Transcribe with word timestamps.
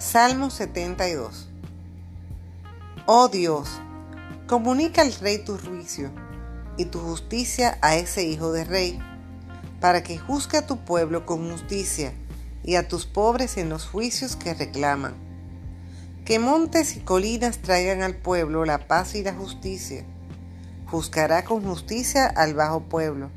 Salmo 0.00 0.48
72 0.48 1.48
Oh 3.06 3.26
Dios, 3.26 3.68
comunica 4.46 5.02
al 5.02 5.12
rey 5.14 5.38
tu 5.38 5.58
juicio 5.58 6.12
y 6.76 6.84
tu 6.84 7.00
justicia 7.00 7.78
a 7.82 7.96
ese 7.96 8.22
hijo 8.22 8.52
de 8.52 8.62
rey, 8.62 9.00
para 9.80 10.04
que 10.04 10.16
juzgue 10.16 10.58
a 10.58 10.66
tu 10.68 10.84
pueblo 10.84 11.26
con 11.26 11.50
justicia 11.50 12.12
y 12.62 12.76
a 12.76 12.86
tus 12.86 13.06
pobres 13.06 13.56
en 13.56 13.70
los 13.70 13.86
juicios 13.86 14.36
que 14.36 14.54
reclaman. 14.54 15.16
Que 16.24 16.38
montes 16.38 16.96
y 16.96 17.00
colinas 17.00 17.58
traigan 17.58 18.02
al 18.02 18.14
pueblo 18.14 18.64
la 18.64 18.86
paz 18.86 19.16
y 19.16 19.24
la 19.24 19.34
justicia. 19.34 20.04
Juzgará 20.86 21.42
con 21.42 21.64
justicia 21.64 22.28
al 22.28 22.54
bajo 22.54 22.82
pueblo, 22.82 23.30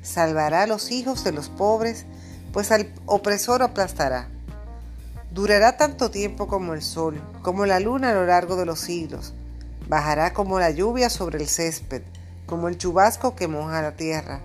salvará 0.00 0.62
a 0.62 0.66
los 0.66 0.90
hijos 0.90 1.24
de 1.24 1.32
los 1.32 1.50
pobres, 1.50 2.06
pues 2.54 2.72
al 2.72 2.90
opresor 3.04 3.62
aplastará. 3.62 4.30
Durará 5.36 5.76
tanto 5.76 6.10
tiempo 6.10 6.48
como 6.48 6.72
el 6.72 6.80
sol, 6.80 7.20
como 7.42 7.66
la 7.66 7.78
luna 7.78 8.08
a 8.08 8.14
lo 8.14 8.24
largo 8.24 8.56
de 8.56 8.64
los 8.64 8.80
siglos. 8.80 9.34
Bajará 9.86 10.32
como 10.32 10.58
la 10.58 10.70
lluvia 10.70 11.10
sobre 11.10 11.38
el 11.38 11.46
césped, 11.46 12.00
como 12.46 12.68
el 12.68 12.78
chubasco 12.78 13.36
que 13.36 13.46
moja 13.46 13.82
la 13.82 13.96
tierra. 13.96 14.40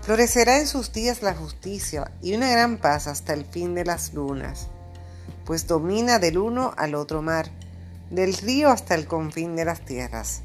Florecerá 0.00 0.58
en 0.58 0.66
sus 0.66 0.94
días 0.94 1.20
la 1.20 1.34
justicia 1.34 2.12
y 2.22 2.34
una 2.34 2.50
gran 2.50 2.78
paz 2.78 3.08
hasta 3.08 3.34
el 3.34 3.44
fin 3.44 3.74
de 3.74 3.84
las 3.84 4.14
lunas, 4.14 4.68
pues 5.44 5.66
domina 5.66 6.18
del 6.18 6.38
uno 6.38 6.72
al 6.78 6.94
otro 6.94 7.20
mar, 7.20 7.50
del 8.08 8.32
río 8.38 8.70
hasta 8.70 8.94
el 8.94 9.06
confín 9.06 9.54
de 9.54 9.66
las 9.66 9.84
tierras. 9.84 10.40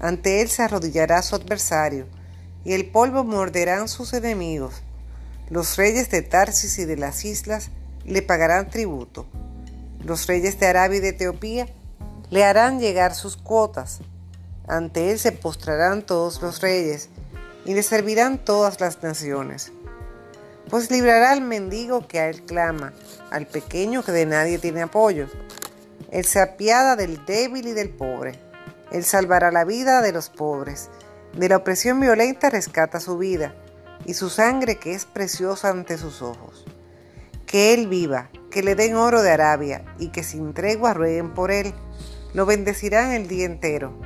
Ante 0.00 0.40
él 0.40 0.48
se 0.48 0.62
arrodillará 0.62 1.20
su 1.20 1.36
adversario, 1.36 2.06
y 2.64 2.72
el 2.72 2.90
polvo 2.90 3.22
morderán 3.22 3.86
sus 3.86 4.14
enemigos. 4.14 4.76
Los 5.50 5.76
reyes 5.76 6.08
de 6.08 6.22
Tarsis 6.22 6.78
y 6.78 6.86
de 6.86 6.96
las 6.96 7.26
islas 7.26 7.70
le 8.04 8.22
pagarán 8.22 8.70
tributo. 8.70 9.26
Los 10.04 10.26
reyes 10.26 10.58
de 10.60 10.66
Arabia 10.66 10.98
y 10.98 11.00
de 11.00 11.08
Etiopía 11.08 11.66
le 12.30 12.44
harán 12.44 12.78
llegar 12.78 13.14
sus 13.14 13.36
cuotas. 13.36 14.00
Ante 14.66 15.10
él 15.10 15.18
se 15.18 15.32
postrarán 15.32 16.02
todos 16.02 16.40
los 16.42 16.60
reyes 16.60 17.08
y 17.64 17.74
le 17.74 17.82
servirán 17.82 18.38
todas 18.38 18.80
las 18.80 19.02
naciones. 19.02 19.72
Pues 20.70 20.90
librará 20.90 21.32
al 21.32 21.40
mendigo 21.40 22.06
que 22.06 22.20
a 22.20 22.28
él 22.28 22.42
clama, 22.44 22.92
al 23.30 23.46
pequeño 23.46 24.02
que 24.02 24.12
de 24.12 24.26
nadie 24.26 24.58
tiene 24.58 24.82
apoyo. 24.82 25.26
Él 26.10 26.24
se 26.24 26.40
apiada 26.40 26.94
del 26.94 27.24
débil 27.26 27.66
y 27.66 27.72
del 27.72 27.90
pobre. 27.90 28.38
Él 28.92 29.04
salvará 29.04 29.50
la 29.50 29.64
vida 29.64 30.00
de 30.02 30.12
los 30.12 30.28
pobres. 30.28 30.90
De 31.34 31.48
la 31.48 31.56
opresión 31.56 32.00
violenta 32.00 32.50
rescata 32.50 33.00
su 33.00 33.18
vida 33.18 33.54
y 34.04 34.14
su 34.14 34.30
sangre 34.30 34.76
que 34.76 34.94
es 34.94 35.04
preciosa 35.06 35.70
ante 35.70 35.98
sus 35.98 36.22
ojos 36.22 36.67
que 37.48 37.72
él 37.72 37.88
viva, 37.88 38.28
que 38.50 38.62
le 38.62 38.74
den 38.74 38.94
oro 38.94 39.22
de 39.22 39.30
Arabia 39.30 39.82
y 39.98 40.08
que 40.08 40.22
sin 40.22 40.52
tregua 40.52 40.92
rueguen 40.92 41.32
por 41.32 41.50
él. 41.50 41.72
Lo 42.34 42.44
bendecirán 42.44 43.12
el 43.12 43.26
día 43.26 43.46
entero. 43.46 43.98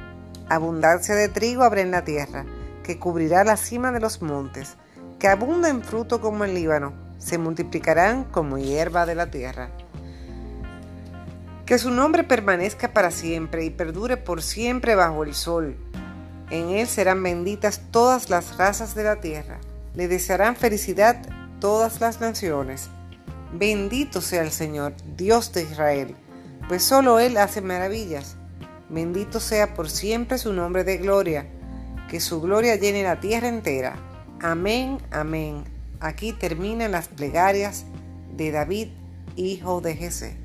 Abundancia 0.49 1.17
de 1.17 1.29
trigo 1.29 1.65
habrá 1.65 1.81
en 1.81 1.91
la 1.91 2.05
tierra, 2.05 2.47
que 2.85 3.01
cubrirá 3.01 3.43
la 3.43 3.57
cima 3.57 3.91
de 3.91 3.99
los 3.99 4.23
montes, 4.23 4.77
que 5.19 5.27
abunda 5.27 5.69
en 5.69 5.83
fruto 5.83 6.21
como 6.21 6.45
el 6.45 6.55
Líbano, 6.55 6.93
se 7.19 7.37
multiplicarán 7.37 8.25
como 8.25 8.59
hierba 8.59 9.07
de 9.07 9.17
la 9.17 9.29
tierra. 9.29 9.71
Que 11.67 11.79
su 11.79 11.91
nombre 11.91 12.23
permanezca 12.23 12.93
para 12.93 13.11
siempre 13.11 13.65
y 13.65 13.71
perdure 13.71 14.17
por 14.17 14.41
siempre 14.41 14.95
bajo 14.95 15.25
el 15.25 15.35
sol. 15.35 15.77
En 16.51 16.71
él 16.71 16.87
serán 16.87 17.21
benditas 17.21 17.83
todas 17.91 18.31
las 18.31 18.57
razas 18.57 18.95
de 18.95 19.03
la 19.03 19.21
tierra. 19.21 19.59
Le 19.95 20.07
desearán 20.07 20.55
felicidad 20.55 21.17
todas 21.61 22.01
las 22.01 22.21
naciones. 22.21 22.89
Bendito 23.53 24.23
sea 24.23 24.43
el 24.43 24.51
Señor, 24.51 24.95
Dios 25.17 25.53
de 25.53 25.63
Israel, 25.63 26.15
pues 26.69 26.83
solo 26.83 27.21
Él 27.21 27.37
hace 27.37 27.61
maravillas. 27.61 28.37
Bendito 28.89 29.41
sea 29.41 29.75
por 29.75 29.91
siempre 29.91 30.39
su 30.39 30.53
nombre 30.55 30.85
de 30.85 30.97
gloria, 30.97 31.47
que 32.09 32.19
su 32.19 32.41
gloria 32.41 32.77
llene 32.77 33.03
la 33.03 33.21
tierra 33.21 33.49
entera. 33.49 33.97
Amén, 34.41 34.99
amén. 35.11 35.65
Aquí 36.01 36.33
terminan 36.33 36.93
las 36.93 37.09
plegarias 37.09 37.85
de 38.35 38.51
David, 38.53 38.89
hijo 39.37 39.83
de 39.83 39.97
Jesé. 39.97 40.37